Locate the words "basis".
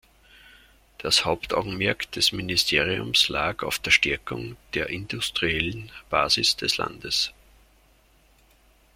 6.09-6.55